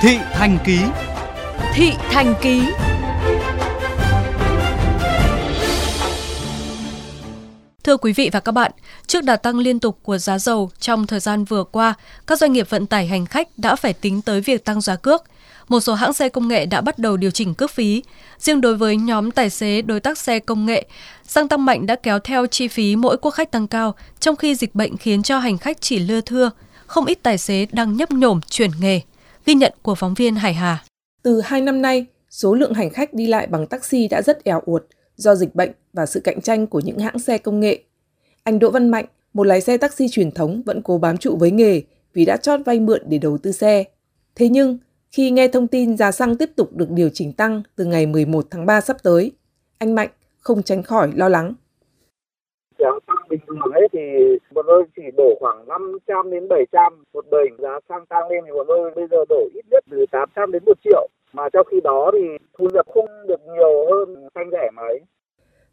Thị 0.00 0.18
Thành 0.32 0.58
Ký 0.64 0.78
Thị 1.74 1.92
Thành 2.10 2.34
Ký 2.42 2.62
Thưa 7.84 7.96
quý 7.96 8.12
vị 8.12 8.30
và 8.32 8.40
các 8.40 8.52
bạn, 8.52 8.72
trước 9.06 9.24
đà 9.24 9.36
tăng 9.36 9.58
liên 9.58 9.80
tục 9.80 9.98
của 10.02 10.18
giá 10.18 10.38
dầu 10.38 10.70
trong 10.80 11.06
thời 11.06 11.20
gian 11.20 11.44
vừa 11.44 11.64
qua, 11.64 11.94
các 12.26 12.38
doanh 12.38 12.52
nghiệp 12.52 12.70
vận 12.70 12.86
tải 12.86 13.06
hành 13.06 13.26
khách 13.26 13.48
đã 13.56 13.76
phải 13.76 13.92
tính 13.92 14.22
tới 14.22 14.40
việc 14.40 14.64
tăng 14.64 14.80
giá 14.80 14.96
cước. 14.96 15.24
Một 15.68 15.80
số 15.80 15.94
hãng 15.94 16.12
xe 16.12 16.28
công 16.28 16.48
nghệ 16.48 16.66
đã 16.66 16.80
bắt 16.80 16.98
đầu 16.98 17.16
điều 17.16 17.30
chỉnh 17.30 17.54
cước 17.54 17.70
phí. 17.70 18.02
Riêng 18.38 18.60
đối 18.60 18.76
với 18.76 18.96
nhóm 18.96 19.30
tài 19.30 19.50
xế 19.50 19.82
đối 19.82 20.00
tác 20.00 20.18
xe 20.18 20.38
công 20.38 20.66
nghệ, 20.66 20.86
xăng 21.26 21.48
tăng 21.48 21.64
mạnh 21.64 21.86
đã 21.86 21.96
kéo 21.96 22.18
theo 22.18 22.46
chi 22.46 22.68
phí 22.68 22.96
mỗi 22.96 23.16
quốc 23.16 23.30
khách 23.30 23.50
tăng 23.50 23.66
cao, 23.66 23.94
trong 24.20 24.36
khi 24.36 24.54
dịch 24.54 24.74
bệnh 24.74 24.96
khiến 24.96 25.22
cho 25.22 25.38
hành 25.38 25.58
khách 25.58 25.80
chỉ 25.80 25.98
lưa 25.98 26.20
thưa. 26.20 26.50
Không 26.86 27.06
ít 27.06 27.18
tài 27.22 27.38
xế 27.38 27.66
đang 27.72 27.96
nhấp 27.96 28.10
nhổm 28.10 28.40
chuyển 28.40 28.70
nghề. 28.80 29.00
Ghi 29.46 29.54
nhận 29.54 29.72
của 29.82 29.94
phóng 29.94 30.14
viên 30.14 30.34
Hải 30.34 30.54
Hà. 30.54 30.84
Từ 31.22 31.40
2 31.40 31.60
năm 31.60 31.82
nay, 31.82 32.06
số 32.30 32.54
lượng 32.54 32.74
hành 32.74 32.90
khách 32.90 33.14
đi 33.14 33.26
lại 33.26 33.46
bằng 33.46 33.66
taxi 33.66 34.08
đã 34.08 34.22
rất 34.22 34.44
eo 34.44 34.60
uột 34.64 34.84
do 35.16 35.34
dịch 35.34 35.54
bệnh 35.54 35.70
và 35.92 36.06
sự 36.06 36.20
cạnh 36.20 36.40
tranh 36.40 36.66
của 36.66 36.80
những 36.80 36.98
hãng 36.98 37.18
xe 37.18 37.38
công 37.38 37.60
nghệ. 37.60 37.82
Anh 38.42 38.58
Đỗ 38.58 38.70
Văn 38.70 38.88
Mạnh, 38.88 39.04
một 39.32 39.46
lái 39.46 39.60
xe 39.60 39.76
taxi 39.76 40.08
truyền 40.08 40.30
thống 40.30 40.62
vẫn 40.66 40.82
cố 40.82 40.98
bám 40.98 41.16
trụ 41.16 41.36
với 41.36 41.50
nghề 41.50 41.82
vì 42.12 42.24
đã 42.24 42.36
chót 42.36 42.60
vay 42.66 42.80
mượn 42.80 43.02
để 43.08 43.18
đầu 43.18 43.38
tư 43.38 43.52
xe. 43.52 43.84
Thế 44.34 44.48
nhưng, 44.48 44.78
khi 45.10 45.30
nghe 45.30 45.48
thông 45.48 45.68
tin 45.68 45.96
giá 45.96 46.12
xăng 46.12 46.36
tiếp 46.36 46.50
tục 46.56 46.72
được 46.72 46.90
điều 46.90 47.08
chỉnh 47.12 47.32
tăng 47.32 47.62
từ 47.76 47.84
ngày 47.84 48.06
11 48.06 48.46
tháng 48.50 48.66
3 48.66 48.80
sắp 48.80 49.02
tới, 49.02 49.32
anh 49.78 49.94
Mạnh 49.94 50.10
không 50.38 50.62
tránh 50.62 50.82
khỏi 50.82 51.10
lo 51.14 51.28
lắng. 51.28 51.54
Giá 52.78 52.90
xăng 53.06 53.28
bình 53.28 53.35
thường 53.35 53.35
ấy 53.74 53.88
thì 53.92 54.00
bọn 54.54 54.64
tôi 54.68 54.84
chỉ 54.96 55.02
đổ 55.16 55.36
khoảng 55.40 55.68
500 55.68 56.30
đến 56.30 56.48
700 56.48 57.04
một 57.12 57.24
bình. 57.30 57.56
Giá 57.58 57.78
xăng 57.88 58.06
tăng 58.06 58.28
lên 58.30 58.44
thì 58.46 58.52
bọn 58.56 58.66
tôi 58.68 58.90
bây 58.96 59.06
giờ 59.10 59.16
đổ 59.28 59.48
ít 59.54 59.64
nhất 59.70 59.84
từ 59.90 60.04
800 60.10 60.52
đến 60.52 60.62
1 60.66 60.72
triệu. 60.84 61.08
Mà 61.32 61.48
trong 61.52 61.66
khi 61.70 61.80
đó 61.84 62.10
thì 62.12 62.26
thu 62.58 62.68
nhập 62.74 62.86
không 62.94 63.08
được 63.28 63.40
nhiều 63.54 63.86
hơn 63.90 64.28
xăng 64.34 64.50
rẻ 64.50 64.70
mấy. 64.76 65.00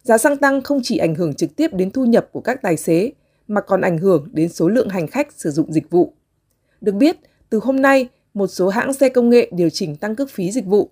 Giá 0.01 0.17
xăng 0.17 0.37
tăng 0.37 0.61
không 0.61 0.79
chỉ 0.83 0.97
ảnh 0.97 1.15
hưởng 1.15 1.33
trực 1.33 1.49
tiếp 1.55 1.67
đến 1.73 1.91
thu 1.91 2.05
nhập 2.05 2.29
của 2.31 2.41
các 2.41 2.61
tài 2.61 2.77
xế, 2.77 3.11
mà 3.47 3.61
còn 3.61 3.81
ảnh 3.81 3.97
hưởng 3.97 4.27
đến 4.33 4.49
số 4.49 4.67
lượng 4.67 4.89
hành 4.89 5.07
khách 5.07 5.31
sử 5.31 5.49
dụng 5.49 5.73
dịch 5.73 5.89
vụ. 5.89 6.13
Được 6.81 6.95
biết, 6.95 7.15
từ 7.49 7.59
hôm 7.63 7.81
nay, 7.81 8.09
một 8.33 8.47
số 8.47 8.67
hãng 8.67 8.93
xe 8.93 9.09
công 9.09 9.29
nghệ 9.29 9.49
điều 9.51 9.69
chỉnh 9.69 9.95
tăng 9.95 10.15
cước 10.15 10.29
phí 10.29 10.51
dịch 10.51 10.65
vụ. 10.65 10.89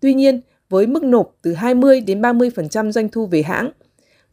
Tuy 0.00 0.14
nhiên, 0.14 0.40
với 0.68 0.86
mức 0.86 1.02
nộp 1.02 1.36
từ 1.42 1.52
20 1.52 2.00
đến 2.00 2.22
30% 2.22 2.90
doanh 2.90 3.08
thu 3.08 3.26
về 3.26 3.42
hãng. 3.42 3.70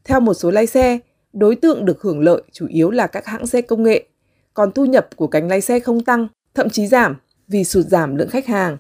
Theo 0.04 0.20
một 0.20 0.34
số 0.34 0.52
lái 0.52 0.66
xe, 0.66 1.00
đối 1.36 1.55
tượng 1.55 1.86
được 1.86 2.02
hưởng 2.02 2.19
lợi 2.19 2.41
chủ 2.52 2.66
yếu 2.69 2.91
là 2.91 3.08
các 3.08 3.25
hãng 3.25 3.47
xe 3.47 3.61
công 3.61 3.83
nghệ, 3.83 4.05
còn 4.53 4.72
thu 4.72 4.86
nhập 4.86 5.08
của 5.16 5.28
cánh 5.28 5.47
lái 5.47 5.61
xe 5.61 5.80
không 5.80 6.03
tăng, 6.03 6.28
thậm 6.55 6.69
chí 6.69 6.88
giảm 6.88 7.16
vì 7.47 7.64
sụt 7.64 7.83
giảm 7.86 8.16
lượng 8.16 8.30
khách 8.30 8.47
hàng. 8.47 8.78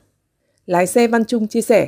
Lái 0.65 0.87
xe 0.87 1.07
Văn 1.07 1.25
Trung 1.25 1.47
chia 1.47 1.61
sẻ. 1.61 1.87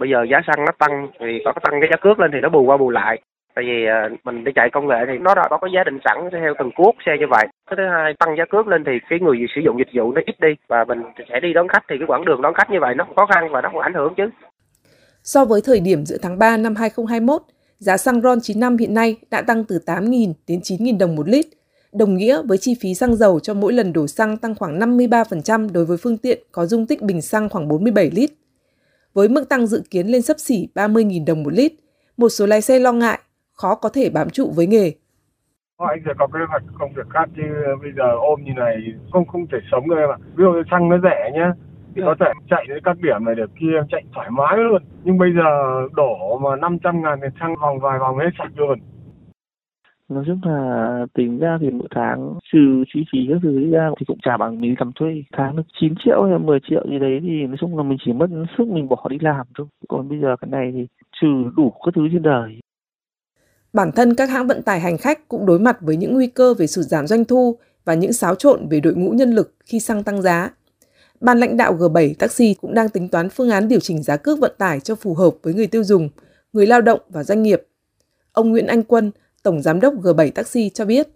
Bây 0.00 0.10
giờ 0.10 0.18
giá 0.30 0.40
xăng 0.46 0.64
nó 0.64 0.72
tăng 0.78 1.08
thì 1.20 1.26
có 1.44 1.52
tăng 1.62 1.80
cái 1.80 1.88
giá 1.90 1.96
cước 2.00 2.20
lên 2.20 2.30
thì 2.32 2.38
nó 2.42 2.48
bù 2.48 2.62
qua 2.62 2.76
bù 2.76 2.90
lại. 2.90 3.22
Tại 3.54 3.64
vì 3.68 3.86
à, 3.86 4.08
mình 4.24 4.44
đi 4.44 4.52
chạy 4.54 4.70
công 4.72 4.88
nghệ 4.88 4.96
thì 5.06 5.18
nó 5.18 5.34
đã 5.34 5.42
có 5.50 5.58
cái 5.58 5.70
giá 5.74 5.84
định 5.84 5.98
sẵn 6.04 6.16
theo 6.32 6.54
từng 6.58 6.70
cuốc 6.76 6.94
xe 7.06 7.12
như 7.20 7.26
vậy. 7.30 7.46
Cái 7.66 7.76
thứ 7.76 7.82
hai 7.92 8.14
tăng 8.18 8.36
giá 8.38 8.44
cước 8.50 8.66
lên 8.66 8.84
thì 8.86 8.92
cái 9.10 9.18
người 9.20 9.36
sử 9.54 9.60
dụng 9.64 9.78
dịch 9.78 9.92
vụ 9.94 10.12
nó 10.12 10.20
ít 10.26 10.40
đi 10.40 10.52
và 10.68 10.84
mình 10.84 11.02
sẽ 11.28 11.40
đi 11.40 11.52
đón 11.52 11.68
khách 11.68 11.84
thì 11.88 11.96
cái 11.98 12.06
quãng 12.06 12.24
đường 12.24 12.42
đón 12.42 12.54
khách 12.54 12.70
như 12.70 12.80
vậy 12.80 12.94
nó 12.94 13.06
khó 13.16 13.26
khăn 13.26 13.48
và 13.52 13.60
nó 13.60 13.68
cũng 13.72 13.80
ảnh 13.80 13.94
hưởng 13.94 14.14
chứ. 14.16 14.24
So 15.22 15.44
với 15.44 15.60
thời 15.64 15.80
điểm 15.80 16.04
giữa 16.04 16.16
tháng 16.22 16.38
3 16.38 16.56
năm 16.56 16.74
2021, 16.74 17.42
giá 17.84 17.96
xăng 17.96 18.20
RON 18.20 18.40
95 18.40 18.76
hiện 18.76 18.94
nay 18.94 19.16
đã 19.30 19.42
tăng 19.42 19.64
từ 19.64 19.78
8.000 19.86 20.32
đến 20.48 20.60
9.000 20.60 20.98
đồng 20.98 21.16
một 21.16 21.28
lít, 21.28 21.46
đồng 21.92 22.14
nghĩa 22.14 22.42
với 22.42 22.58
chi 22.58 22.74
phí 22.80 22.94
xăng 22.94 23.16
dầu 23.16 23.40
cho 23.40 23.54
mỗi 23.54 23.72
lần 23.72 23.92
đổ 23.92 24.06
xăng 24.06 24.36
tăng 24.36 24.54
khoảng 24.54 24.78
53% 24.78 25.72
đối 25.72 25.84
với 25.84 25.96
phương 25.96 26.18
tiện 26.18 26.38
có 26.52 26.66
dung 26.66 26.86
tích 26.86 27.02
bình 27.02 27.22
xăng 27.22 27.48
khoảng 27.48 27.68
47 27.68 28.10
lít. 28.10 28.30
Với 29.14 29.28
mức 29.28 29.48
tăng 29.48 29.66
dự 29.66 29.82
kiến 29.90 30.06
lên 30.06 30.22
sấp 30.22 30.40
xỉ 30.40 30.68
30.000 30.74 31.24
đồng 31.24 31.42
một 31.42 31.52
lít, 31.52 31.72
một 32.16 32.28
số 32.28 32.46
lái 32.46 32.60
xe 32.60 32.78
lo 32.78 32.92
ngại 32.92 33.18
khó 33.52 33.74
có 33.74 33.88
thể 33.88 34.10
bám 34.10 34.30
trụ 34.30 34.52
với 34.56 34.66
nghề. 34.66 34.92
Ờ, 35.76 35.86
anh 35.88 36.02
sẽ 36.06 36.12
có 36.18 36.26
kế 36.26 36.40
hoạch 36.48 36.62
công 36.78 36.92
việc 36.96 37.06
khác 37.10 37.28
chứ 37.36 37.42
bây 37.82 37.92
giờ 37.96 38.04
ôm 38.30 38.44
như 38.44 38.52
này 38.56 38.76
không 39.12 39.26
không 39.26 39.46
thể 39.52 39.58
sống 39.72 39.90
được 39.90 39.96
em 39.98 40.10
ạ. 40.10 40.18
Ví 40.36 40.44
dụ 40.44 40.62
xăng 40.70 40.88
nó 40.88 40.98
rẻ 41.02 41.30
nhá, 41.34 41.52
thì 41.94 42.02
có 42.04 42.14
thể 42.20 42.32
chạy 42.50 42.64
đến 42.68 42.78
các 42.84 42.96
điểm 43.02 43.24
này 43.24 43.34
được 43.34 43.50
kia 43.60 43.76
chạy 43.88 44.02
thoải 44.14 44.30
mái 44.30 44.56
luôn. 44.56 44.82
Nhưng 45.04 45.18
bây 45.18 45.32
giờ 45.36 45.48
đổ 45.96 46.38
mà 46.38 46.56
500 46.56 47.02
ngàn 47.02 47.18
thì 47.22 47.28
xăng 47.40 47.54
vòng 47.62 47.80
vài 47.80 47.98
vòng 47.98 48.18
hết 48.18 48.30
sạch 48.38 48.52
luôn. 48.56 48.78
Nói 50.08 50.24
chung 50.26 50.40
là 50.44 51.06
tính 51.14 51.38
ra 51.38 51.58
thì 51.60 51.70
mỗi 51.70 51.88
tháng 51.94 52.34
trừ 52.52 52.84
chi 52.94 53.04
phí 53.12 53.18
các 53.28 53.38
thứ 53.42 53.70
ra 53.70 53.90
thì 53.98 54.04
cũng 54.06 54.18
trả 54.22 54.36
bằng 54.36 54.60
mình 54.60 54.74
cầm 54.78 54.92
thuê. 54.92 55.22
Tháng 55.32 55.56
được 55.56 55.62
9 55.80 55.94
triệu 56.04 56.22
hay 56.22 56.38
10 56.38 56.58
triệu 56.70 56.84
gì 56.90 56.98
đấy 56.98 57.20
thì 57.22 57.46
nói 57.46 57.56
chung 57.60 57.76
là 57.76 57.82
mình 57.82 57.98
chỉ 58.04 58.12
mất 58.12 58.26
sức 58.58 58.68
mình 58.68 58.88
bỏ 58.88 59.06
đi 59.10 59.18
làm 59.20 59.46
thôi. 59.58 59.66
Còn 59.88 60.08
bây 60.08 60.20
giờ 60.20 60.36
cái 60.40 60.48
này 60.50 60.72
thì 60.74 60.86
trừ 61.20 61.28
đủ 61.56 61.72
các 61.84 61.94
thứ 61.94 62.02
trên 62.12 62.22
đời. 62.22 62.60
Bản 63.72 63.90
thân 63.96 64.14
các 64.14 64.30
hãng 64.30 64.46
vận 64.46 64.62
tải 64.62 64.80
hành 64.80 64.98
khách 64.98 65.28
cũng 65.28 65.46
đối 65.46 65.58
mặt 65.58 65.76
với 65.80 65.96
những 65.96 66.14
nguy 66.14 66.26
cơ 66.26 66.54
về 66.58 66.66
sụt 66.66 66.84
giảm 66.84 67.06
doanh 67.06 67.24
thu 67.24 67.56
và 67.84 67.94
những 67.94 68.12
xáo 68.12 68.34
trộn 68.34 68.68
về 68.70 68.80
đội 68.80 68.94
ngũ 68.94 69.10
nhân 69.10 69.30
lực 69.30 69.54
khi 69.64 69.80
xăng 69.80 70.04
tăng 70.04 70.22
giá. 70.22 70.50
Ban 71.20 71.38
lãnh 71.38 71.56
đạo 71.56 71.76
G7 71.76 72.14
Taxi 72.18 72.54
cũng 72.60 72.74
đang 72.74 72.88
tính 72.88 73.08
toán 73.08 73.30
phương 73.30 73.50
án 73.50 73.68
điều 73.68 73.80
chỉnh 73.80 74.02
giá 74.02 74.16
cước 74.16 74.38
vận 74.38 74.52
tải 74.58 74.80
cho 74.80 74.94
phù 74.94 75.14
hợp 75.14 75.34
với 75.42 75.54
người 75.54 75.66
tiêu 75.66 75.84
dùng, 75.84 76.08
người 76.52 76.66
lao 76.66 76.82
động 76.82 77.00
và 77.08 77.24
doanh 77.24 77.42
nghiệp. 77.42 77.62
Ông 78.32 78.50
Nguyễn 78.50 78.66
Anh 78.66 78.82
Quân, 78.82 79.10
Tổng 79.42 79.62
Giám 79.62 79.80
đốc 79.80 79.94
G7 79.94 80.30
Taxi 80.30 80.70
cho 80.70 80.84
biết. 80.84 81.08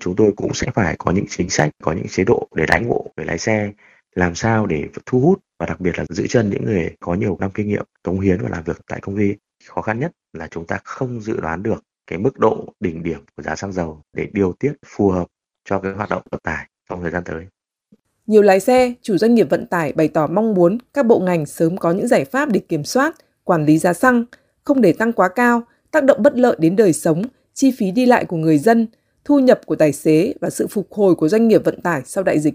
Chúng 0.00 0.16
tôi 0.16 0.32
cũng 0.36 0.54
sẽ 0.54 0.66
phải 0.74 0.96
có 0.98 1.12
những 1.12 1.24
chính 1.28 1.50
sách, 1.50 1.70
có 1.82 1.92
những 1.92 2.08
chế 2.08 2.24
độ 2.24 2.48
để 2.54 2.66
đánh 2.68 2.88
ngộ 2.88 3.06
người 3.16 3.26
lái 3.26 3.38
xe, 3.38 3.72
làm 4.14 4.34
sao 4.34 4.66
để 4.66 4.88
thu 5.06 5.20
hút 5.20 5.38
và 5.58 5.66
đặc 5.66 5.80
biệt 5.80 5.98
là 5.98 6.04
giữ 6.08 6.26
chân 6.28 6.50
những 6.50 6.64
người 6.64 6.96
có 7.00 7.14
nhiều 7.14 7.36
năm 7.40 7.50
kinh 7.54 7.68
nghiệm, 7.68 7.84
cống 8.02 8.20
hiến 8.20 8.42
và 8.42 8.48
làm 8.48 8.64
việc 8.64 8.80
tại 8.86 9.00
công 9.00 9.16
ty. 9.16 9.34
Khó 9.68 9.82
khăn 9.82 10.00
nhất 10.00 10.12
là 10.32 10.46
chúng 10.46 10.66
ta 10.66 10.78
không 10.84 11.20
dự 11.20 11.40
đoán 11.40 11.62
được 11.62 11.84
cái 12.06 12.18
mức 12.18 12.38
độ 12.38 12.74
đỉnh 12.80 13.02
điểm 13.02 13.20
của 13.36 13.42
giá 13.42 13.56
xăng 13.56 13.72
dầu 13.72 14.02
để 14.12 14.28
điều 14.32 14.52
tiết 14.52 14.72
phù 14.86 15.10
hợp 15.10 15.26
cho 15.64 15.78
cái 15.78 15.92
hoạt 15.92 16.10
động 16.10 16.22
vận 16.30 16.40
tải 16.44 16.68
trong 16.88 17.02
thời 17.02 17.10
gian 17.10 17.24
tới. 17.24 17.46
Nhiều 18.26 18.42
lái 18.42 18.60
xe, 18.60 18.92
chủ 19.02 19.18
doanh 19.18 19.34
nghiệp 19.34 19.50
vận 19.50 19.66
tải 19.66 19.92
bày 19.92 20.08
tỏ 20.08 20.26
mong 20.26 20.54
muốn 20.54 20.78
các 20.94 21.06
bộ 21.06 21.18
ngành 21.18 21.46
sớm 21.46 21.76
có 21.76 21.90
những 21.90 22.08
giải 22.08 22.24
pháp 22.24 22.48
để 22.48 22.60
kiểm 22.60 22.84
soát, 22.84 23.16
quản 23.44 23.64
lý 23.64 23.78
giá 23.78 23.92
xăng, 23.92 24.24
không 24.64 24.80
để 24.80 24.92
tăng 24.92 25.12
quá 25.12 25.28
cao, 25.28 25.62
tác 25.90 26.04
động 26.04 26.22
bất 26.22 26.38
lợi 26.38 26.56
đến 26.58 26.76
đời 26.76 26.92
sống, 26.92 27.22
chi 27.54 27.70
phí 27.78 27.90
đi 27.90 28.06
lại 28.06 28.24
của 28.24 28.36
người 28.36 28.58
dân, 28.58 28.86
thu 29.24 29.38
nhập 29.38 29.60
của 29.66 29.76
tài 29.76 29.92
xế 29.92 30.34
và 30.40 30.50
sự 30.50 30.66
phục 30.66 30.92
hồi 30.92 31.14
của 31.14 31.28
doanh 31.28 31.48
nghiệp 31.48 31.64
vận 31.64 31.80
tải 31.80 32.02
sau 32.04 32.24
đại 32.24 32.40
dịch. 32.40 32.54